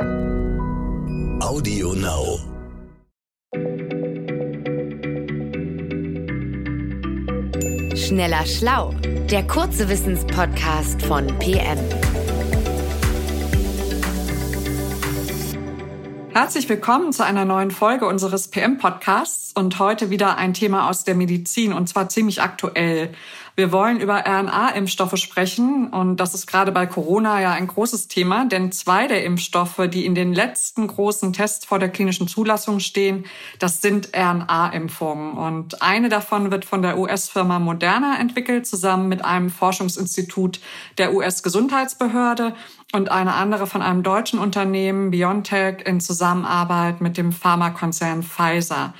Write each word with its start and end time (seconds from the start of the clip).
Audio 0.00 1.92
Now. 1.92 2.38
Schneller 7.94 8.46
Schlau, 8.46 8.94
der 9.30 9.46
kurze 9.46 9.90
Wissenspodcast 9.90 11.02
von 11.02 11.26
PM. 11.38 11.78
Herzlich 16.32 16.68
willkommen 16.70 17.12
zu 17.12 17.22
einer 17.22 17.44
neuen 17.44 17.70
Folge 17.70 18.06
unseres 18.06 18.48
PM-Podcasts 18.48 19.52
und 19.52 19.78
heute 19.78 20.08
wieder 20.08 20.38
ein 20.38 20.54
Thema 20.54 20.88
aus 20.88 21.04
der 21.04 21.14
Medizin 21.14 21.74
und 21.74 21.88
zwar 21.88 22.08
ziemlich 22.08 22.40
aktuell. 22.40 23.12
Wir 23.56 23.72
wollen 23.72 24.00
über 24.00 24.24
RNA-Impfstoffe 24.26 25.16
sprechen 25.16 25.88
und 25.88 26.16
das 26.16 26.34
ist 26.34 26.46
gerade 26.46 26.72
bei 26.72 26.86
Corona 26.86 27.40
ja 27.40 27.52
ein 27.52 27.66
großes 27.66 28.08
Thema, 28.08 28.46
denn 28.46 28.72
zwei 28.72 29.06
der 29.06 29.24
Impfstoffe, 29.24 29.88
die 29.88 30.06
in 30.06 30.14
den 30.14 30.32
letzten 30.32 30.86
großen 30.86 31.32
Tests 31.32 31.64
vor 31.64 31.78
der 31.78 31.88
klinischen 31.88 32.28
Zulassung 32.28 32.80
stehen, 32.80 33.26
das 33.58 33.82
sind 33.82 34.10
RNA-Impfungen 34.14 35.36
und 35.36 35.82
eine 35.82 36.08
davon 36.08 36.50
wird 36.50 36.64
von 36.64 36.82
der 36.82 36.98
US-Firma 36.98 37.58
Moderna 37.58 38.18
entwickelt, 38.18 38.66
zusammen 38.66 39.08
mit 39.08 39.24
einem 39.24 39.50
Forschungsinstitut 39.50 40.60
der 40.98 41.12
US-Gesundheitsbehörde 41.12 42.54
und 42.92 43.10
eine 43.10 43.34
andere 43.34 43.66
von 43.66 43.82
einem 43.82 44.02
deutschen 44.02 44.38
Unternehmen, 44.38 45.10
BioNTech, 45.10 45.86
in 45.86 46.00
Zusammenarbeit 46.00 47.00
mit 47.00 47.16
dem 47.16 47.32
Pharmakonzern 47.32 48.22
Pfizer. 48.22 48.94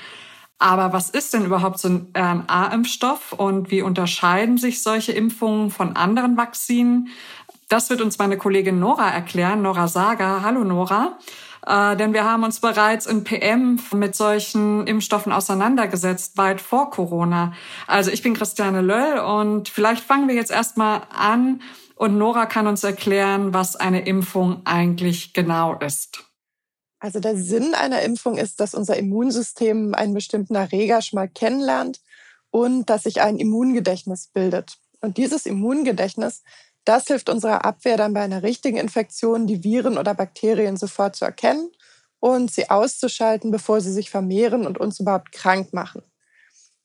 Aber 0.61 0.93
was 0.93 1.09
ist 1.09 1.33
denn 1.33 1.43
überhaupt 1.43 1.79
so 1.79 1.87
ein 1.87 2.13
RNA-Impfstoff 2.15 3.33
und 3.33 3.71
wie 3.71 3.81
unterscheiden 3.81 4.59
sich 4.59 4.83
solche 4.83 5.11
Impfungen 5.11 5.71
von 5.71 5.95
anderen 5.95 6.37
Vakzinen? 6.37 7.07
Das 7.67 7.89
wird 7.89 7.99
uns 7.99 8.19
meine 8.19 8.37
Kollegin 8.37 8.79
Nora 8.79 9.09
erklären, 9.09 9.63
Nora 9.63 9.87
Sager. 9.87 10.43
Hallo 10.43 10.63
Nora. 10.63 11.17
Äh, 11.65 11.95
denn 11.97 12.13
wir 12.13 12.25
haben 12.25 12.43
uns 12.43 12.59
bereits 12.59 13.07
in 13.07 13.23
PM 13.23 13.79
mit 13.95 14.15
solchen 14.15 14.85
Impfstoffen 14.85 15.31
auseinandergesetzt, 15.31 16.37
weit 16.37 16.61
vor 16.61 16.91
Corona. 16.91 17.53
Also 17.87 18.11
ich 18.11 18.21
bin 18.21 18.35
Christiane 18.35 18.81
Löll 18.81 19.17
und 19.17 19.67
vielleicht 19.67 20.03
fangen 20.03 20.27
wir 20.27 20.35
jetzt 20.35 20.51
erstmal 20.51 21.01
an 21.09 21.63
und 21.95 22.19
Nora 22.19 22.45
kann 22.45 22.67
uns 22.67 22.83
erklären, 22.83 23.51
was 23.51 23.75
eine 23.75 24.05
Impfung 24.05 24.61
eigentlich 24.65 25.33
genau 25.33 25.73
ist. 25.79 26.30
Also 27.01 27.19
der 27.19 27.35
Sinn 27.35 27.73
einer 27.73 28.03
Impfung 28.03 28.37
ist, 28.37 28.59
dass 28.59 28.75
unser 28.75 28.95
Immunsystem 28.95 29.95
einen 29.95 30.13
bestimmten 30.13 30.53
Erreger 30.53 31.01
schon 31.01 31.17
mal 31.17 31.27
kennenlernt 31.27 31.99
und 32.51 32.91
dass 32.91 33.03
sich 33.03 33.21
ein 33.21 33.37
Immungedächtnis 33.37 34.27
bildet. 34.27 34.77
Und 35.01 35.17
dieses 35.17 35.47
Immungedächtnis, 35.47 36.43
das 36.85 37.07
hilft 37.07 37.27
unserer 37.27 37.65
Abwehr 37.65 37.97
dann 37.97 38.13
bei 38.13 38.21
einer 38.21 38.43
richtigen 38.43 38.77
Infektion, 38.77 39.47
die 39.47 39.63
Viren 39.63 39.97
oder 39.97 40.13
Bakterien 40.13 40.77
sofort 40.77 41.15
zu 41.15 41.25
erkennen 41.25 41.71
und 42.19 42.51
sie 42.51 42.69
auszuschalten, 42.69 43.49
bevor 43.49 43.81
sie 43.81 43.91
sich 43.91 44.11
vermehren 44.11 44.67
und 44.67 44.77
uns 44.77 44.99
überhaupt 44.99 45.31
krank 45.31 45.73
machen. 45.73 46.03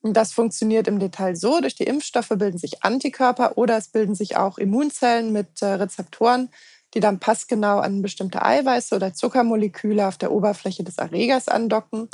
Und 0.01 0.13
das 0.13 0.31
funktioniert 0.31 0.87
im 0.87 0.97
Detail 0.97 1.35
so, 1.35 1.61
durch 1.61 1.75
die 1.75 1.83
Impfstoffe 1.83 2.29
bilden 2.29 2.57
sich 2.57 2.83
Antikörper 2.83 3.55
oder 3.55 3.77
es 3.77 3.89
bilden 3.89 4.15
sich 4.15 4.35
auch 4.35 4.57
Immunzellen 4.57 5.31
mit 5.31 5.61
äh, 5.61 5.65
Rezeptoren, 5.65 6.49
die 6.93 6.99
dann 6.99 7.19
passgenau 7.19 7.79
an 7.79 8.01
bestimmte 8.01 8.43
Eiweiße 8.43 8.95
oder 8.95 9.13
Zuckermoleküle 9.13 10.07
auf 10.07 10.17
der 10.17 10.31
Oberfläche 10.31 10.83
des 10.83 10.97
Erregers 10.97 11.47
andocken. 11.47 12.09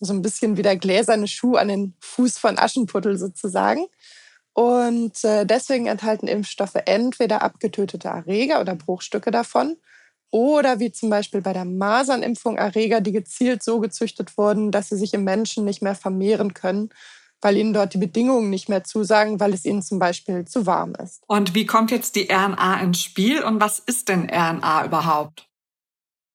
So 0.00 0.12
ein 0.12 0.22
bisschen 0.22 0.56
wie 0.56 0.62
der 0.62 0.76
gläserne 0.76 1.28
Schuh 1.28 1.56
an 1.56 1.68
den 1.68 1.94
Fuß 2.00 2.38
von 2.38 2.58
Aschenputtel 2.58 3.18
sozusagen. 3.18 3.86
Und 4.52 5.22
äh, 5.24 5.46
deswegen 5.46 5.86
enthalten 5.86 6.26
Impfstoffe 6.26 6.76
entweder 6.84 7.42
abgetötete 7.42 8.08
Erreger 8.08 8.60
oder 8.60 8.74
Bruchstücke 8.74 9.30
davon 9.30 9.76
oder 10.30 10.78
wie 10.78 10.92
zum 10.92 11.10
Beispiel 11.10 11.40
bei 11.40 11.52
der 11.52 11.64
Masernimpfung 11.64 12.56
Erreger, 12.56 13.00
die 13.00 13.12
gezielt 13.12 13.62
so 13.62 13.80
gezüchtet 13.80 14.36
wurden, 14.36 14.70
dass 14.70 14.88
sie 14.88 14.96
sich 14.96 15.14
im 15.14 15.24
Menschen 15.24 15.64
nicht 15.64 15.80
mehr 15.80 15.94
vermehren 15.94 16.54
können 16.54 16.90
weil 17.40 17.56
ihnen 17.56 17.72
dort 17.72 17.94
die 17.94 17.98
Bedingungen 17.98 18.50
nicht 18.50 18.68
mehr 18.68 18.84
zusagen, 18.84 19.40
weil 19.40 19.54
es 19.54 19.64
ihnen 19.64 19.82
zum 19.82 19.98
Beispiel 19.98 20.44
zu 20.44 20.66
warm 20.66 20.94
ist. 20.94 21.22
Und 21.26 21.54
wie 21.54 21.66
kommt 21.66 21.90
jetzt 21.90 22.16
die 22.16 22.28
RNA 22.30 22.80
ins 22.80 23.02
Spiel 23.02 23.42
und 23.42 23.60
was 23.60 23.78
ist 23.78 24.08
denn 24.08 24.28
RNA 24.30 24.86
überhaupt? 24.86 25.48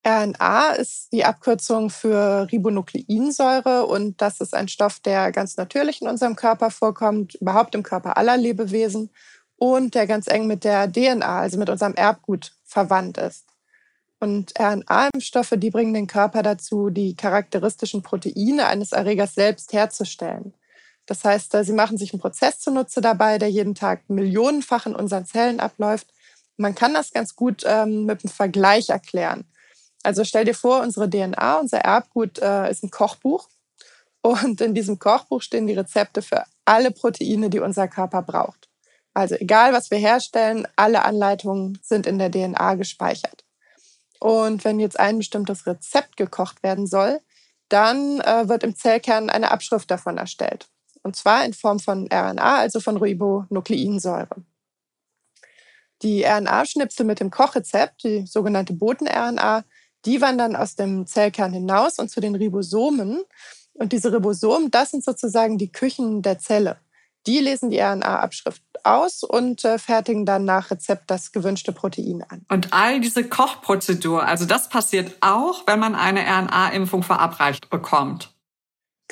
RNA 0.06 0.72
ist 0.72 1.14
die 1.14 1.24
Abkürzung 1.24 1.90
für 1.90 2.52
Ribonukleinsäure 2.52 3.86
und 3.86 4.22
das 4.22 4.42
ist 4.42 4.54
ein 4.54 4.68
Stoff, 4.68 5.00
der 5.00 5.32
ganz 5.32 5.56
natürlich 5.56 6.02
in 6.02 6.10
unserem 6.10 6.36
Körper 6.36 6.72
vorkommt, 6.72 7.36
überhaupt 7.36 7.74
im 7.74 7.84
Körper 7.84 8.18
aller 8.18 8.36
Lebewesen 8.36 9.10
und 9.56 9.96
der 9.96 10.06
ganz 10.06 10.28
eng 10.28 10.46
mit 10.46 10.66
der 10.66 10.92
DNA, 10.92 11.40
also 11.40 11.58
mit 11.58 11.70
unserem 11.70 11.94
Erbgut, 11.94 12.54
verwandt 12.66 13.18
ist. 13.18 13.46
Und 14.20 14.54
RNA-Impfstoffe, 14.60 15.54
die 15.58 15.70
bringen 15.70 15.94
den 15.94 16.08
Körper 16.08 16.44
dazu, 16.44 16.90
die 16.90 17.16
charakteristischen 17.16 18.04
Proteine 18.04 18.68
eines 18.68 18.92
Erregers 18.92 19.36
selbst 19.36 19.72
herzustellen. 19.74 20.54
Das 21.06 21.24
heißt, 21.24 21.56
sie 21.64 21.74
machen 21.74 21.98
sich 21.98 22.14
einen 22.14 22.22
Prozess 22.22 22.60
zunutze 22.60 23.02
dabei, 23.02 23.38
der 23.38 23.50
jeden 23.50 23.76
Tag 23.76 24.10
millionenfach 24.10 24.86
in 24.86 24.96
unseren 24.96 25.26
Zellen 25.26 25.60
abläuft. 25.60 26.08
Man 26.56 26.76
kann 26.76 26.94
das 26.94 27.12
ganz 27.12 27.36
gut 27.36 27.64
ähm, 27.66 28.06
mit 28.06 28.24
einem 28.24 28.32
Vergleich 28.32 28.90
erklären. 28.90 29.46
Also 30.04 30.24
stell 30.24 30.46
dir 30.46 30.54
vor, 30.54 30.82
unsere 30.82 31.10
DNA, 31.10 31.60
unser 31.60 31.80
Erbgut 31.80 32.40
äh, 32.40 32.70
ist 32.70 32.84
ein 32.84 32.92
Kochbuch. 32.92 33.50
Und 34.22 34.62
in 34.62 34.74
diesem 34.74 35.00
Kochbuch 35.00 35.42
stehen 35.42 35.68
die 35.68 35.74
Rezepte 35.74 36.22
für 36.22 36.46
alle 36.64 36.92
Proteine, 36.92 37.50
die 37.50 37.60
unser 37.60 37.90
Körper 37.90 38.22
braucht. 38.22 38.70
Also 39.14 39.36
egal, 39.36 39.74
was 39.74 39.92
wir 39.92 39.98
herstellen, 39.98 40.68
alle 40.76 41.04
Anleitungen 41.04 41.80
sind 41.84 42.08
in 42.08 42.18
der 42.18 42.32
DNA 42.32 42.76
gespeichert. 42.76 43.44
Und 44.20 44.64
wenn 44.64 44.80
jetzt 44.80 45.00
ein 45.00 45.18
bestimmtes 45.18 45.68
Rezept 45.68 46.16
gekocht 46.16 46.64
werden 46.64 46.88
soll, 46.88 47.20
dann 47.68 48.22
äh, 48.22 48.48
wird 48.48 48.64
im 48.64 48.76
Zellkern 48.76 49.30
eine 49.30 49.52
Abschrift 49.52 49.92
davon 49.92 50.18
erstellt 50.18 50.70
und 51.04 51.16
zwar 51.16 51.46
in 51.46 51.54
Form 51.54 51.80
von 51.80 52.08
RNA, 52.12 52.58
also 52.58 52.80
von 52.80 52.98
Ribonukleinsäure. 52.98 54.44
Die 56.02 56.24
RNA-Schnipsel 56.24 57.06
mit 57.06 57.20
dem 57.20 57.30
Kochrezept, 57.30 58.04
die 58.04 58.26
sogenannte 58.26 58.74
Boten-RNA, 58.74 59.64
die 60.06 60.20
wandern 60.22 60.56
aus 60.56 60.76
dem 60.76 61.06
Zellkern 61.06 61.54
hinaus 61.54 62.00
und 62.00 62.10
zu 62.10 62.20
den 62.20 62.36
Ribosomen. 62.36 63.24
Und 63.74 63.94
diese 63.94 64.12
Ribosomen, 64.12 64.70
das 64.70 64.92
sind 64.92 65.04
sozusagen 65.04 65.58
die 65.58 65.72
Küchen 65.72 66.22
der 66.22 66.40
Zelle. 66.40 66.78
Die 67.26 67.40
lesen 67.40 67.70
die 67.70 67.80
RNA-Abschrift 67.80 68.62
aus 68.84 69.24
und 69.24 69.64
äh, 69.64 69.80
fertigen 69.80 70.26
dann 70.26 70.44
nach 70.44 70.72
Rezept 70.72 71.10
das 71.10 71.32
gewünschte 71.32 71.72
Protein 71.72 72.22
an. 72.28 72.46
Und 72.50 72.74
all 72.74 73.00
diese 73.00 73.24
Kochprozedur, 73.24 74.26
also 74.26 74.46
das 74.46 74.68
passiert 74.68 75.16
auch, 75.22 75.66
wenn 75.66 75.80
man 75.80 75.96
eine 75.96 76.22
RNA-Impfung 76.22 77.02
verabreicht 77.02 77.70
bekommt. 77.70 78.33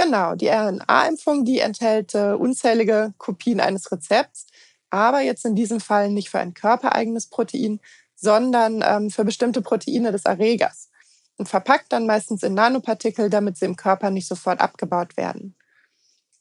Genau, 0.01 0.33
die 0.33 0.47
RNA-Impfung, 0.47 1.45
die 1.45 1.59
enthält 1.59 2.15
äh, 2.15 2.31
unzählige 2.31 3.13
Kopien 3.19 3.59
eines 3.59 3.91
Rezepts, 3.91 4.47
aber 4.89 5.21
jetzt 5.21 5.45
in 5.45 5.53
diesem 5.53 5.79
Fall 5.79 6.09
nicht 6.09 6.31
für 6.31 6.39
ein 6.39 6.55
körpereigenes 6.55 7.27
Protein, 7.27 7.79
sondern 8.15 8.83
ähm, 8.83 9.11
für 9.11 9.23
bestimmte 9.23 9.61
Proteine 9.61 10.11
des 10.11 10.25
Erregers 10.25 10.89
und 11.37 11.49
verpackt 11.49 11.91
dann 11.93 12.07
meistens 12.07 12.41
in 12.41 12.55
Nanopartikel, 12.55 13.29
damit 13.29 13.57
sie 13.57 13.65
im 13.65 13.75
Körper 13.75 14.09
nicht 14.09 14.27
sofort 14.27 14.59
abgebaut 14.59 15.17
werden. 15.17 15.55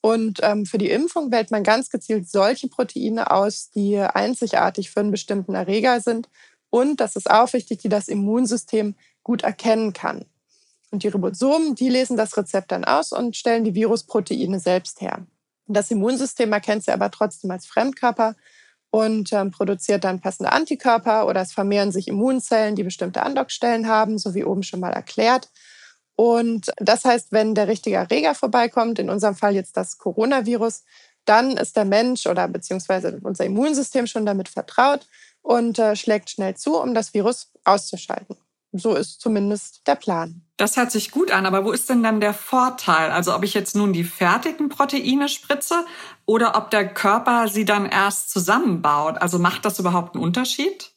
Und 0.01 0.41
ähm, 0.43 0.65
für 0.65 0.79
die 0.79 0.91
Impfung 0.91 1.31
wählt 1.31 1.51
man 1.51 1.63
ganz 1.63 1.91
gezielt 1.91 2.31
solche 2.31 2.69
Proteine 2.69 3.31
aus, 3.31 3.71
die 3.71 3.99
einzigartig 3.99 4.91
für 4.91 5.01
einen 5.01 5.11
bestimmten 5.11 5.55
Erreger 5.55 6.01
sind 6.01 6.31
und, 6.71 7.01
das 7.01 7.15
ist 7.15 7.31
auch 7.31 7.53
wichtig, 7.53 7.81
die 7.81 7.91
das 7.91 8.09
Immunsystem 8.09 8.95
gut 9.23 9.43
erkennen 9.43 9.93
kann. 9.93 10.25
Und 10.91 11.03
die 11.03 11.09
Ribosomen, 11.09 11.75
die 11.75 11.89
lesen 11.89 12.17
das 12.17 12.37
Rezept 12.37 12.73
dann 12.73 12.85
aus 12.85 13.13
und 13.13 13.37
stellen 13.37 13.65
die 13.65 13.75
Virusproteine 13.75 14.59
selbst 14.59 15.01
her. 15.01 15.25
Das 15.67 15.91
Immunsystem 15.91 16.53
erkennt 16.53 16.85
sie 16.85 16.93
aber 16.93 17.11
trotzdem 17.11 17.51
als 17.51 17.67
Fremdkörper 17.67 18.35
und 18.91 19.33
ähm, 19.33 19.53
produziert 19.53 20.03
dann 20.03 20.21
passende 20.21 20.53
Antikörper 20.53 21.27
oder 21.29 21.41
es 21.43 21.53
vermehren 21.53 21.93
sich 21.93 22.09
Immunzellen, 22.09 22.75
die 22.75 22.83
bestimmte 22.83 23.23
Andockstellen 23.23 23.87
haben, 23.87 24.19
so 24.19 24.35
wie 24.35 24.45
oben 24.45 24.65
schon 24.65 24.81
mal 24.81 24.93
erklärt. 24.93 25.49
Und 26.17 26.73
das 26.77 27.05
heißt, 27.05 27.31
wenn 27.31 27.55
der 27.55 27.69
richtige 27.69 27.97
Erreger 27.97 28.35
vorbeikommt, 28.35 28.99
in 28.99 29.11
unserem 29.11 29.37
Fall 29.37 29.55
jetzt 29.55 29.77
das 29.77 29.97
Coronavirus, 29.97 30.83
dann 31.25 31.57
ist 31.57 31.77
der 31.77 31.85
Mensch 31.85 32.27
oder 32.27 32.49
beziehungsweise 32.49 33.21
unser 33.23 33.45
Immunsystem 33.45 34.07
schon 34.07 34.27
damit 34.27 34.49
vertraut 34.49 35.07
und 35.43 35.79
äh, 35.79 35.95
schlägt 35.95 36.31
schnell 36.31 36.57
zu, 36.57 36.77
um 36.77 36.95
das 36.95 37.15
Virus 37.15 37.53
auszuschalten. 37.65 38.37
So 38.73 38.95
ist 38.95 39.21
zumindest 39.21 39.87
der 39.87 39.97
Plan. 39.97 40.43
Das 40.57 40.77
hört 40.77 40.93
sich 40.93 41.11
gut 41.11 41.33
an, 41.33 41.45
aber 41.45 41.65
wo 41.65 41.73
ist 41.73 41.91
denn 41.91 42.05
dann 42.05 42.21
der 42.21 42.35
Vorteil? 42.35 43.11
Also 43.11 43.35
ob 43.35 43.43
ich 43.43 43.53
jetzt 43.53 43.75
nun 43.75 43.93
die 43.93 44.05
fertigen 44.05 44.69
Proteine 44.69 45.29
spritze 45.29 45.85
oder 46.25 46.57
ob 46.57 46.71
der 46.71 46.93
Körper 46.93 47.49
sie 47.49 47.65
dann 47.65 47.87
erst 47.87 48.31
zusammenbaut. 48.31 49.21
Also 49.21 49.39
macht 49.41 49.65
das 49.65 49.81
überhaupt 49.81 50.15
einen 50.15 50.23
Unterschied? 50.23 50.93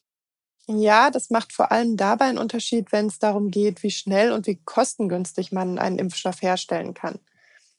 Ja, 0.67 1.09
das 1.09 1.29
macht 1.29 1.51
vor 1.51 1.71
allem 1.71 1.97
dabei 1.97 2.25
einen 2.25 2.37
Unterschied, 2.37 2.91
wenn 2.91 3.07
es 3.07 3.19
darum 3.19 3.49
geht, 3.49 3.81
wie 3.81 3.91
schnell 3.91 4.31
und 4.31 4.45
wie 4.45 4.59
kostengünstig 4.63 5.51
man 5.51 5.79
einen 5.79 5.97
Impfstoff 5.97 6.41
herstellen 6.41 6.93
kann. 6.93 7.19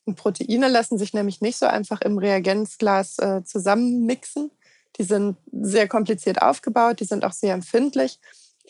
Und 0.05 0.17
Proteine 0.17 0.69
lassen 0.69 0.99
sich 0.99 1.15
nämlich 1.15 1.41
nicht 1.41 1.57
so 1.57 1.67
einfach 1.67 2.03
im 2.03 2.19
Reagenzglas 2.19 3.19
äh, 3.21 3.45
zusammenmixen. 3.45 4.51
Die 4.99 5.05
sind 5.05 5.37
sehr 5.51 5.89
kompliziert 5.89 6.43
aufgebaut, 6.43 7.01
die 7.01 7.05
sind 7.05 7.25
auch 7.25 7.33
sehr 7.33 7.55
empfindlich 7.55 8.19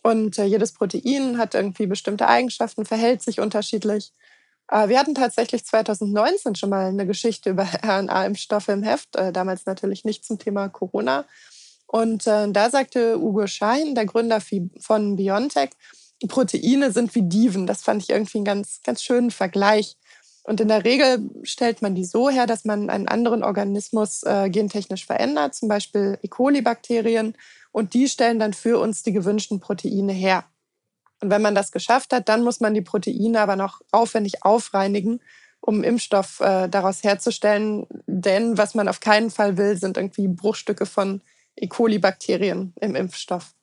Und 0.04 0.38
äh, 0.38 0.44
jedes 0.44 0.72
Protein 0.72 1.38
hat 1.38 1.54
irgendwie 1.54 1.86
bestimmte 1.86 2.28
Eigenschaften, 2.28 2.84
verhält 2.84 3.22
sich 3.22 3.40
unterschiedlich. 3.40 4.12
Äh, 4.70 4.88
wir 4.88 4.98
hatten 4.98 5.14
tatsächlich 5.14 5.64
2019 5.64 6.56
schon 6.56 6.68
mal 6.68 6.88
eine 6.88 7.06
Geschichte 7.06 7.48
über 7.48 7.66
RNA-Impfstoffe 7.82 8.68
im 8.68 8.82
Heft, 8.82 9.16
äh, 9.16 9.32
damals 9.32 9.64
natürlich 9.64 10.04
nicht 10.04 10.26
zum 10.26 10.38
Thema 10.38 10.68
Corona. 10.68 11.24
Und 11.86 12.26
äh, 12.26 12.52
da 12.52 12.68
sagte 12.68 13.18
Ugo 13.18 13.46
Schein, 13.46 13.94
der 13.94 14.04
Gründer 14.04 14.42
von 14.78 15.16
BioNTech, 15.16 15.70
Proteine 16.28 16.92
sind 16.92 17.14
wie 17.14 17.22
Diven. 17.22 17.66
Das 17.66 17.82
fand 17.82 18.02
ich 18.02 18.10
irgendwie 18.10 18.38
einen 18.38 18.44
ganz, 18.44 18.80
ganz 18.84 19.02
schönen 19.02 19.30
Vergleich. 19.30 19.96
Und 20.42 20.60
in 20.60 20.68
der 20.68 20.84
Regel 20.84 21.30
stellt 21.44 21.80
man 21.80 21.94
die 21.94 22.04
so 22.04 22.28
her, 22.28 22.46
dass 22.46 22.66
man 22.66 22.90
einen 22.90 23.08
anderen 23.08 23.42
Organismus 23.42 24.22
äh, 24.24 24.50
gentechnisch 24.50 25.06
verändert, 25.06 25.54
zum 25.54 25.68
Beispiel 25.70 26.18
E. 26.22 26.28
coli-Bakterien, 26.28 27.34
und 27.74 27.92
die 27.92 28.08
stellen 28.08 28.38
dann 28.38 28.52
für 28.52 28.78
uns 28.78 29.02
die 29.02 29.12
gewünschten 29.12 29.58
Proteine 29.58 30.12
her. 30.12 30.44
Und 31.20 31.30
wenn 31.30 31.42
man 31.42 31.56
das 31.56 31.72
geschafft 31.72 32.12
hat, 32.12 32.28
dann 32.28 32.44
muss 32.44 32.60
man 32.60 32.72
die 32.72 32.82
Proteine 32.82 33.40
aber 33.40 33.56
noch 33.56 33.80
aufwendig 33.90 34.44
aufreinigen, 34.44 35.20
um 35.60 35.82
Impfstoff 35.82 36.38
äh, 36.38 36.68
daraus 36.68 37.02
herzustellen. 37.02 37.84
Denn 38.06 38.56
was 38.56 38.76
man 38.76 38.86
auf 38.86 39.00
keinen 39.00 39.28
Fall 39.28 39.56
will, 39.56 39.76
sind 39.76 39.96
irgendwie 39.96 40.28
Bruchstücke 40.28 40.86
von 40.86 41.20
E. 41.56 41.66
coli-Bakterien 41.66 42.74
im 42.80 42.94
Impfstoff. 42.94 43.54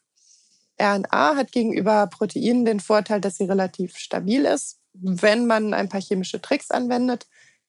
RNA 0.77 1.37
hat 1.37 1.53
gegenüber 1.53 2.07
Proteinen 2.07 2.65
den 2.65 2.81
Vorteil, 2.81 3.21
dass 3.21 3.37
sie 3.37 3.45
relativ 3.45 3.95
stabil 3.95 4.43
ist, 4.43 4.81
wenn 4.91 5.47
man 5.47 5.73
ein 5.73 5.87
paar 5.87 6.01
chemische 6.01 6.41
Tricks 6.41 6.69
anwendet. 6.69 7.27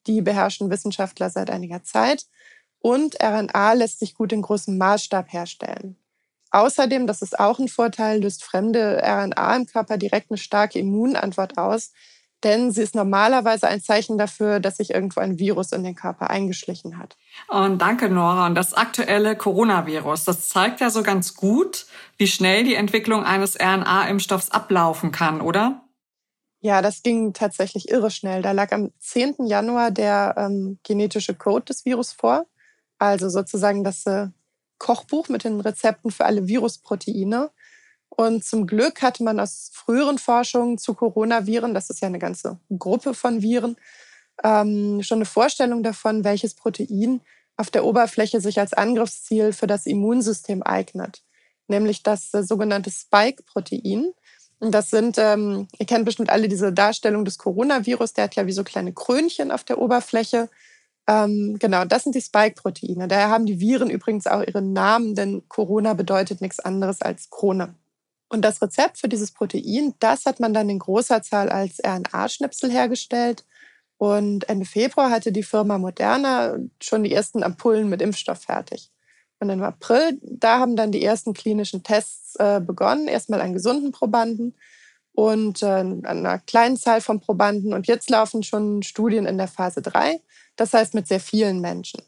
Die 0.09 0.23
beherrschen 0.23 0.71
Wissenschaftler 0.71 1.31
seit 1.31 1.51
einiger 1.51 1.85
Zeit. 1.85 2.27
Und 2.81 3.23
RNA 3.23 3.75
lässt 3.75 4.01
sich 4.01 4.15
gut 4.15 4.33
in 4.33 4.43
großem 4.43 4.77
Maßstab 4.77 5.33
herstellen. 5.33 6.02
Außerdem, 6.53 7.07
das 7.07 7.23
ist 7.23 7.41
auch 7.41 7.59
ein 7.59 7.69
Vorteil, 7.69 8.21
löst 8.21 8.45
fremde 8.45 9.03
RNA 9.03 9.57
im 9.57 9.67
Körper 9.67 9.97
direkt 9.97 10.31
eine 10.31 10.39
starke 10.39 10.79
Immunantwort 10.79 11.57
aus, 11.57 11.93
denn 12.45 12.73
sie 12.73 12.83
ist 12.83 12.95
normalerweise 12.95 13.69
ein 13.69 13.81
Zeichen 13.81 14.19
dafür, 14.19 14.61
dass 14.61 14.77
sich 14.77 14.91
irgendwo 14.91 15.21
ein 15.21 15.39
Virus 15.39 15.73
in 15.73 15.83
den 15.83 15.95
Körper 15.95 16.29
eingeschlichen 16.29 16.99
hat. 16.99 17.17
Und 17.49 17.79
danke, 17.81 18.11
Nora. 18.11 18.47
Und 18.47 18.55
das 18.55 18.75
aktuelle 18.75 19.35
Coronavirus, 19.35 20.25
das 20.25 20.49
zeigt 20.51 20.81
ja 20.81 20.91
so 20.91 21.03
ganz 21.03 21.35
gut, 21.35 21.87
wie 22.19 22.27
schnell 22.27 22.65
die 22.65 22.75
Entwicklung 22.75 23.25
eines 23.25 23.59
RNA-Impfstoffs 23.59 24.51
ablaufen 24.51 25.11
kann, 25.11 25.41
oder? 25.41 25.83
Ja, 26.61 26.83
das 26.83 27.03
ging 27.03 27.33
tatsächlich 27.33 27.89
irre 27.89 28.11
schnell. 28.11 28.43
Da 28.43 28.53
lag 28.53 28.73
am 28.73 28.91
10. 28.99 29.47
Januar 29.47 29.91
der 29.91 30.35
ähm, 30.37 30.79
genetische 30.85 31.35
Code 31.35 31.65
des 31.65 31.85
Virus 31.85 32.13
vor. 32.13 32.45
Also 32.99 33.29
sozusagen 33.29 33.85
das 33.85 34.05
äh, 34.07 34.29
Kochbuch 34.83 35.29
mit 35.29 35.45
den 35.45 35.61
Rezepten 35.61 36.11
für 36.11 36.25
alle 36.25 36.49
Virusproteine. 36.49 37.51
Und 38.09 38.45
zum 38.45 38.67
Glück 38.67 39.01
hatte 39.01 39.23
man 39.23 39.39
aus 39.39 39.71
früheren 39.73 40.19
Forschungen 40.19 40.77
zu 40.77 40.95
Coronaviren, 40.95 41.73
das 41.73 41.89
ist 41.89 42.03
ja 42.03 42.09
eine 42.09 42.19
ganze 42.19 42.59
Gruppe 42.77 43.15
von 43.15 43.41
Viren, 43.41 43.77
ähm, 44.43 45.03
schon 45.03 45.19
eine 45.19 45.25
Vorstellung 45.25 45.83
davon, 45.83 46.25
welches 46.25 46.55
Protein 46.55 47.21
auf 47.57 47.71
der 47.71 47.85
Oberfläche 47.85 48.41
sich 48.41 48.59
als 48.59 48.73
Angriffsziel 48.73 49.53
für 49.53 49.69
das 49.69 49.87
Immunsystem 49.87 50.63
eignet. 50.63 51.23
Nämlich 51.69 52.03
das 52.03 52.35
äh, 52.35 52.43
sogenannte 52.43 52.91
Spike-Protein. 52.91 54.13
Und 54.59 54.73
das 54.73 54.91
sind, 54.91 55.17
ähm, 55.17 55.69
ihr 55.79 55.87
kennt 55.87 56.05
bestimmt 56.05 56.31
alle 56.31 56.49
diese 56.49 56.73
Darstellung 56.73 57.25
des 57.25 57.39
Coronavirus, 57.39 58.15
der 58.15 58.25
hat 58.25 58.35
ja 58.35 58.47
wie 58.47 58.53
so 58.53 58.65
kleine 58.65 58.93
Krönchen 58.93 59.53
auf 59.53 59.63
der 59.63 59.79
Oberfläche. 59.79 60.51
Ähm, 61.09 61.57
genau, 61.59 61.85
das 61.85 62.05
sind 62.05 62.15
die 62.15 62.21
Spike-Proteine. 62.21 63.09
Daher 63.09 63.29
haben 63.29 63.47
die 63.47 63.61
Viren 63.61 63.91
übrigens 63.91 64.27
auch 64.27 64.43
ihren 64.43 64.73
Namen, 64.73 65.15
denn 65.15 65.43
Corona 65.49 65.95
bedeutet 65.95 66.41
nichts 66.41 66.61
anderes 66.61 67.03
als 67.03 67.31
Krone. 67.31 67.75
Und 68.29 68.43
das 68.43 68.63
Rezept 68.63 68.99
für 68.99 69.09
dieses 69.09 69.33
Protein, 69.33 69.95
das 69.99 70.25
hat 70.25 70.41
man 70.41 70.55
dann 70.55 70.71
in 70.71 70.79
großer 70.79 71.23
Zahl 71.23 71.51
als 71.51 71.81
RNA-Schnipsel 71.85 72.71
hergestellt. 72.71 73.45
Und 73.99 74.49
Ende 74.49 74.65
Februar 74.65 75.11
hatte 75.11 75.33
die 75.33 75.43
Firma 75.43 75.77
Moderna 75.79 76.57
schon 76.81 77.05
die 77.05 77.13
ersten 77.13 77.43
Ampullen 77.43 77.89
mit 77.89 78.01
Impfstoff 78.01 78.43
fertig. 78.43 78.91
Und 79.39 79.51
im 79.51 79.63
April, 79.63 80.19
da 80.23 80.61
haben 80.61 80.77
dann 80.77 80.93
die 80.93 81.05
ersten 81.05 81.35
klinischen 81.35 81.83
Tests 81.83 82.37
äh, 82.37 82.61
begonnen, 82.61 83.09
erstmal 83.09 83.41
an 83.41 83.53
gesunden 83.53 83.93
Probanden 83.93 84.55
und 85.13 85.63
äh, 85.63 85.67
an 85.67 86.05
einer 86.05 86.39
kleinen 86.39 86.77
Zahl 86.77 87.01
von 87.01 87.21
Probanden. 87.21 87.75
Und 87.75 87.87
jetzt 87.87 88.09
laufen 88.09 88.43
schon 88.43 88.83
Studien 88.83 89.27
in 89.27 89.37
der 89.37 89.49
Phase 89.49 89.83
3, 89.83 90.21
das 90.57 90.73
heißt 90.73 90.95
mit 90.95 91.07
sehr 91.07 91.21
vielen 91.21 91.61
Menschen. 91.61 92.03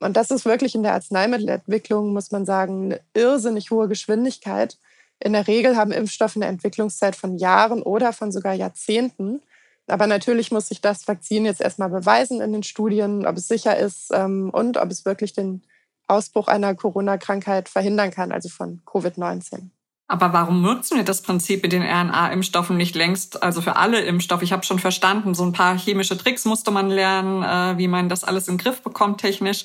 Und 0.00 0.16
das 0.16 0.30
ist 0.30 0.44
wirklich 0.44 0.74
in 0.74 0.82
der 0.82 0.92
Arzneimittelentwicklung, 0.92 2.12
muss 2.12 2.30
man 2.30 2.44
sagen, 2.44 2.86
eine 2.86 3.00
irrsinnig 3.14 3.70
hohe 3.70 3.88
Geschwindigkeit. 3.88 4.76
In 5.20 5.32
der 5.32 5.46
Regel 5.46 5.76
haben 5.76 5.92
Impfstoffe 5.92 6.36
eine 6.36 6.46
Entwicklungszeit 6.46 7.16
von 7.16 7.38
Jahren 7.38 7.82
oder 7.82 8.12
von 8.12 8.30
sogar 8.30 8.52
Jahrzehnten. 8.52 9.40
Aber 9.86 10.06
natürlich 10.06 10.50
muss 10.50 10.68
sich 10.68 10.80
das 10.80 11.06
Vakzin 11.08 11.46
jetzt 11.46 11.60
erstmal 11.60 11.88
beweisen 11.88 12.40
in 12.40 12.52
den 12.52 12.62
Studien, 12.62 13.26
ob 13.26 13.36
es 13.36 13.48
sicher 13.48 13.78
ist 13.78 14.10
ähm, 14.12 14.50
und 14.50 14.76
ob 14.76 14.90
es 14.90 15.04
wirklich 15.04 15.32
den 15.32 15.62
Ausbruch 16.08 16.48
einer 16.48 16.74
Corona-Krankheit 16.74 17.68
verhindern 17.68 18.10
kann, 18.10 18.32
also 18.32 18.48
von 18.48 18.82
Covid-19. 18.84 19.70
Aber 20.08 20.32
warum 20.32 20.62
nutzen 20.62 20.96
wir 20.96 21.04
das 21.04 21.22
Prinzip 21.22 21.64
mit 21.64 21.72
den 21.72 21.82
RNA-Impfstoffen 21.82 22.76
nicht 22.76 22.94
längst, 22.94 23.42
also 23.42 23.60
für 23.60 23.76
alle 23.76 24.00
Impfstoffe? 24.02 24.42
Ich 24.42 24.52
habe 24.52 24.64
schon 24.64 24.78
verstanden, 24.78 25.34
so 25.34 25.44
ein 25.44 25.52
paar 25.52 25.76
chemische 25.76 26.16
Tricks 26.16 26.44
musste 26.44 26.70
man 26.70 26.90
lernen, 26.90 27.42
äh, 27.42 27.78
wie 27.78 27.88
man 27.88 28.08
das 28.08 28.22
alles 28.22 28.46
in 28.46 28.54
den 28.54 28.62
Griff 28.62 28.82
bekommt 28.82 29.20
technisch. 29.20 29.64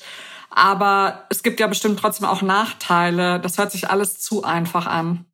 Aber 0.50 1.26
es 1.30 1.42
gibt 1.42 1.60
ja 1.60 1.66
bestimmt 1.68 1.98
trotzdem 2.00 2.26
auch 2.26 2.42
Nachteile. 2.42 3.40
Das 3.40 3.56
hört 3.56 3.70
sich 3.70 3.88
alles 3.88 4.18
zu 4.18 4.42
einfach 4.42 4.86
an. 4.86 5.26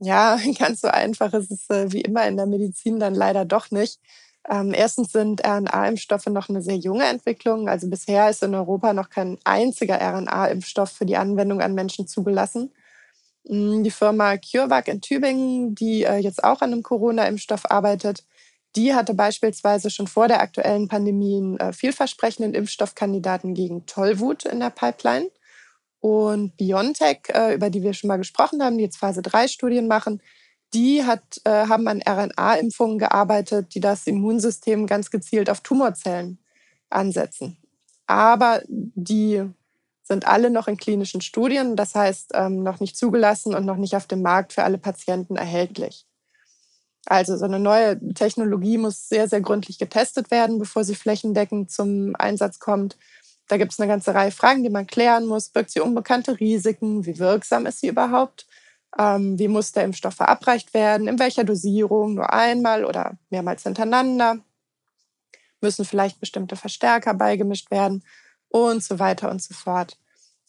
Ja, 0.00 0.38
ganz 0.58 0.80
so 0.80 0.88
einfach 0.88 1.32
ist 1.32 1.52
es 1.52 1.70
äh, 1.70 1.92
wie 1.92 2.00
immer 2.00 2.26
in 2.26 2.36
der 2.36 2.46
Medizin 2.46 2.98
dann 2.98 3.14
leider 3.14 3.44
doch 3.44 3.70
nicht. 3.70 4.00
Ähm, 4.48 4.72
erstens 4.74 5.12
sind 5.12 5.44
RNA-Impfstoffe 5.44 6.26
noch 6.26 6.48
eine 6.48 6.62
sehr 6.62 6.76
junge 6.76 7.04
Entwicklung. 7.04 7.68
Also 7.68 7.88
bisher 7.88 8.28
ist 8.28 8.42
in 8.42 8.54
Europa 8.54 8.92
noch 8.92 9.10
kein 9.10 9.38
einziger 9.44 10.00
RNA-Impfstoff 10.00 10.90
für 10.90 11.06
die 11.06 11.16
Anwendung 11.16 11.60
an 11.60 11.74
Menschen 11.74 12.06
zugelassen. 12.08 12.72
Mm, 13.44 13.82
die 13.82 13.90
Firma 13.90 14.36
CureVac 14.36 14.88
in 14.88 15.00
Tübingen, 15.00 15.74
die 15.74 16.04
äh, 16.04 16.16
jetzt 16.16 16.44
auch 16.44 16.60
an 16.60 16.72
einem 16.72 16.82
Corona-Impfstoff 16.82 17.70
arbeitet, 17.70 18.24
die 18.76 18.94
hatte 18.94 19.14
beispielsweise 19.14 19.90
schon 19.90 20.06
vor 20.06 20.28
der 20.28 20.40
aktuellen 20.42 20.88
Pandemie 20.88 21.38
einen 21.38 21.58
äh, 21.58 21.72
vielversprechenden 21.72 22.54
Impfstoffkandidaten 22.54 23.54
gegen 23.54 23.86
Tollwut 23.86 24.44
in 24.44 24.60
der 24.60 24.70
Pipeline. 24.70 25.30
Und 26.00 26.56
BioNTech, 26.56 27.22
äh, 27.28 27.54
über 27.54 27.70
die 27.70 27.82
wir 27.82 27.92
schon 27.94 28.08
mal 28.08 28.18
gesprochen 28.18 28.62
haben, 28.62 28.78
die 28.78 28.84
jetzt 28.84 28.98
Phase 28.98 29.22
3 29.22 29.48
Studien 29.48 29.88
machen, 29.88 30.22
die 30.74 31.02
hat, 31.02 31.40
haben 31.46 31.88
an 31.88 32.02
RNA-Impfungen 32.06 32.98
gearbeitet, 32.98 33.74
die 33.74 33.80
das 33.80 34.06
Immunsystem 34.06 34.86
ganz 34.86 35.10
gezielt 35.10 35.48
auf 35.48 35.62
Tumorzellen 35.62 36.38
ansetzen. 36.90 37.56
Aber 38.06 38.60
die 38.66 39.44
sind 40.08 40.26
alle 40.26 40.50
noch 40.50 40.66
in 40.66 40.76
klinischen 40.76 41.20
Studien, 41.20 41.76
das 41.76 41.94
heißt 41.94 42.32
ähm, 42.34 42.62
noch 42.62 42.80
nicht 42.80 42.96
zugelassen 42.96 43.54
und 43.54 43.64
noch 43.64 43.76
nicht 43.76 43.94
auf 43.94 44.06
dem 44.06 44.22
Markt 44.22 44.52
für 44.54 44.64
alle 44.64 44.78
Patienten 44.78 45.36
erhältlich. 45.36 46.06
Also 47.06 47.36
so 47.36 47.44
eine 47.44 47.58
neue 47.58 47.98
Technologie 48.14 48.76
muss 48.76 49.08
sehr, 49.08 49.28
sehr 49.28 49.40
gründlich 49.40 49.78
getestet 49.78 50.30
werden, 50.30 50.58
bevor 50.58 50.84
sie 50.84 50.94
flächendeckend 50.94 51.70
zum 51.70 52.14
Einsatz 52.16 52.58
kommt. 52.58 52.96
Da 53.48 53.56
gibt 53.56 53.72
es 53.72 53.80
eine 53.80 53.88
ganze 53.88 54.14
Reihe 54.14 54.30
Fragen, 54.30 54.62
die 54.62 54.70
man 54.70 54.86
klären 54.86 55.26
muss. 55.26 55.48
Birgt 55.48 55.70
sie 55.70 55.80
unbekannte 55.80 56.38
Risiken? 56.38 57.06
Wie 57.06 57.18
wirksam 57.18 57.64
ist 57.64 57.80
sie 57.80 57.88
überhaupt? 57.88 58.46
Ähm, 58.98 59.38
wie 59.38 59.48
muss 59.48 59.72
der 59.72 59.84
Impfstoff 59.84 60.14
verabreicht 60.14 60.74
werden? 60.74 61.08
In 61.08 61.18
welcher 61.18 61.44
Dosierung? 61.44 62.14
Nur 62.14 62.32
einmal 62.32 62.84
oder 62.84 63.16
mehrmals 63.30 63.62
hintereinander? 63.62 64.40
Müssen 65.62 65.86
vielleicht 65.86 66.20
bestimmte 66.20 66.56
Verstärker 66.56 67.14
beigemischt 67.14 67.70
werden? 67.70 68.04
Und 68.48 68.82
so 68.82 68.98
weiter 68.98 69.30
und 69.30 69.42
so 69.42 69.54
fort. 69.54 69.96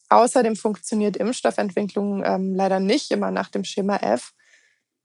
Außerdem 0.10 0.56
funktioniert 0.56 1.18
Impfstoffentwicklung 1.18 2.24
ähm, 2.26 2.56
leider 2.56 2.80
nicht 2.80 3.12
immer 3.12 3.32
nach 3.32 3.50
dem 3.50 3.64
Schema 3.64 3.98
F. 3.98 4.34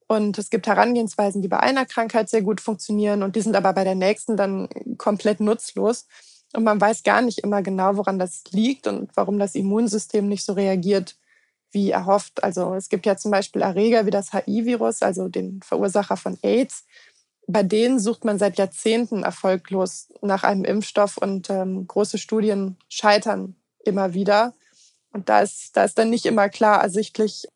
Und 0.06 0.38
es 0.38 0.50
gibt 0.50 0.66
Herangehensweisen, 0.66 1.42
die 1.42 1.48
bei 1.48 1.60
einer 1.60 1.86
Krankheit 1.86 2.28
sehr 2.28 2.42
gut 2.42 2.60
funktionieren 2.60 3.22
und 3.22 3.36
die 3.36 3.40
sind 3.40 3.56
aber 3.56 3.72
bei 3.72 3.84
der 3.84 3.94
nächsten 3.94 4.36
dann 4.36 4.68
komplett 4.98 5.40
nutzlos. 5.40 6.06
Und 6.54 6.64
man 6.64 6.80
weiß 6.80 7.02
gar 7.02 7.20
nicht 7.20 7.40
immer 7.40 7.62
genau, 7.62 7.96
woran 7.96 8.18
das 8.18 8.44
liegt 8.50 8.86
und 8.86 9.10
warum 9.16 9.38
das 9.38 9.54
Immunsystem 9.54 10.28
nicht 10.28 10.44
so 10.44 10.52
reagiert, 10.52 11.16
wie 11.72 11.90
erhofft. 11.90 12.44
Also 12.44 12.74
es 12.74 12.88
gibt 12.88 13.06
ja 13.06 13.16
zum 13.16 13.30
Beispiel 13.30 13.62
Erreger 13.62 14.06
wie 14.06 14.10
das 14.10 14.32
HIV-Virus, 14.32 15.02
also 15.02 15.28
den 15.28 15.60
Verursacher 15.62 16.16
von 16.16 16.38
AIDS. 16.42 16.84
Bei 17.46 17.62
denen 17.62 17.98
sucht 17.98 18.24
man 18.24 18.38
seit 18.38 18.58
Jahrzehnten 18.58 19.22
erfolglos 19.22 20.08
nach 20.22 20.44
einem 20.44 20.64
Impfstoff 20.64 21.16
und 21.16 21.50
ähm, 21.50 21.86
große 21.86 22.18
Studien 22.18 22.78
scheitern 22.88 23.56
immer 23.84 24.14
wieder. 24.14 24.54
Und 25.12 25.28
da 25.28 25.40
ist, 25.40 25.76
da 25.76 25.84
ist 25.84 25.98
dann 25.98 26.10
nicht 26.10 26.26
immer 26.26 26.48
klar 26.48 26.82
ersichtlich, 26.82 27.46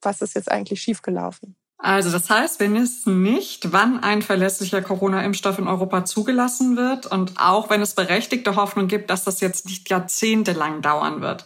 was 0.00 0.22
ist 0.22 0.34
jetzt 0.34 0.50
eigentlich 0.50 0.80
schiefgelaufen. 0.80 1.56
Also 1.78 2.12
das 2.12 2.30
heißt, 2.30 2.60
wir 2.60 2.72
wissen 2.72 3.22
nicht, 3.22 3.72
wann 3.72 3.98
ein 4.04 4.22
verlässlicher 4.22 4.82
Corona-Impfstoff 4.82 5.58
in 5.58 5.66
Europa 5.66 6.04
zugelassen 6.04 6.76
wird 6.76 7.06
und 7.06 7.32
auch 7.38 7.70
wenn 7.70 7.82
es 7.82 7.94
berechtigte 7.94 8.54
Hoffnung 8.54 8.86
gibt, 8.86 9.10
dass 9.10 9.24
das 9.24 9.40
jetzt 9.40 9.66
nicht 9.66 9.90
jahrzehntelang 9.90 10.80
dauern 10.80 11.22
wird. 11.22 11.44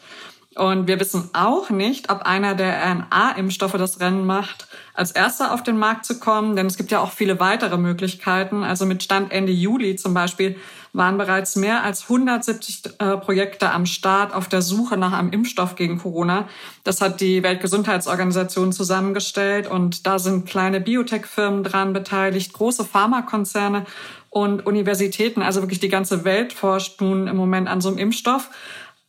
Und 0.56 0.88
wir 0.88 0.98
wissen 0.98 1.28
auch 1.34 1.68
nicht, 1.68 2.10
ob 2.10 2.22
einer 2.22 2.54
der 2.54 2.82
RNA-Impfstoffe 2.82 3.74
das 3.74 4.00
Rennen 4.00 4.24
macht, 4.24 4.68
als 4.94 5.10
erster 5.10 5.52
auf 5.52 5.62
den 5.62 5.76
Markt 5.76 6.06
zu 6.06 6.18
kommen, 6.18 6.56
denn 6.56 6.64
es 6.64 6.78
gibt 6.78 6.90
ja 6.90 7.00
auch 7.00 7.12
viele 7.12 7.38
weitere 7.40 7.76
Möglichkeiten. 7.76 8.62
Also 8.64 8.86
mit 8.86 9.02
Stand 9.02 9.32
Ende 9.32 9.52
Juli 9.52 9.96
zum 9.96 10.14
Beispiel 10.14 10.56
waren 10.94 11.18
bereits 11.18 11.56
mehr 11.56 11.84
als 11.84 12.04
170 12.04 12.94
äh, 12.98 13.18
Projekte 13.18 13.70
am 13.70 13.84
Start 13.84 14.34
auf 14.34 14.48
der 14.48 14.62
Suche 14.62 14.96
nach 14.96 15.12
einem 15.12 15.30
Impfstoff 15.30 15.74
gegen 15.74 15.98
Corona. 15.98 16.48
Das 16.84 17.02
hat 17.02 17.20
die 17.20 17.42
Weltgesundheitsorganisation 17.42 18.72
zusammengestellt 18.72 19.70
und 19.70 20.06
da 20.06 20.18
sind 20.18 20.48
kleine 20.48 20.80
Biotech-Firmen 20.80 21.64
dran 21.64 21.92
beteiligt, 21.92 22.54
große 22.54 22.86
Pharmakonzerne 22.86 23.84
und 24.30 24.64
Universitäten. 24.64 25.42
Also 25.42 25.60
wirklich 25.60 25.80
die 25.80 25.90
ganze 25.90 26.24
Welt 26.24 26.54
forscht 26.54 27.02
nun 27.02 27.26
im 27.26 27.36
Moment 27.36 27.68
an 27.68 27.82
so 27.82 27.90
einem 27.90 27.98
Impfstoff. 27.98 28.48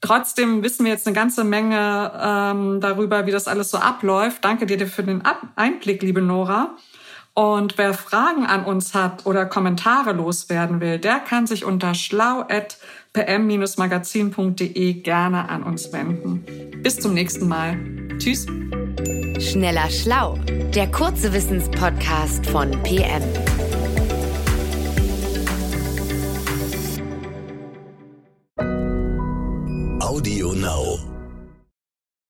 Trotzdem 0.01 0.62
wissen 0.63 0.84
wir 0.86 0.92
jetzt 0.92 1.08
eine 1.08 1.16
ganze 1.16 1.44
Menge 1.44 2.12
ähm, 2.22 2.80
darüber, 2.82 3.25
wie 3.25 3.32
das 3.32 3.48
alles 3.48 3.72
so 3.72 3.80
abläuft. 3.80 4.46
Danke 4.46 4.68
dir 4.68 4.86
für 4.88 5.04
den 5.04 5.24
Einblick, 5.56 6.04
liebe 6.04 6.22
Nora. 6.22 6.75
Und 7.34 7.77
wer 7.77 7.94
Fragen 7.94 8.46
an 8.48 8.66
uns 8.66 8.94
hat 8.96 9.27
oder 9.27 9.46
Kommentare 9.46 10.13
loswerden 10.13 10.82
will, 10.82 10.98
der 10.98 11.20
kann 11.20 11.46
sich 11.46 11.66
unter 11.66 11.94
schlau.pm-magazin.de 11.94 14.94
gerne 14.94 15.50
an 15.50 15.62
uns 15.62 15.94
wenden. 15.94 16.44
Bis 16.82 17.00
zum 17.00 17.13
nächsten 17.13 17.48
Mal. 17.48 17.77
Tschüss. 18.18 18.48
Schneller 19.39 19.88
Schlau, 19.92 20.39
der 20.74 20.92
kurze 20.92 21.32
Wissenspodcast 21.32 22.48
von 22.48 22.72
PM. 22.82 23.22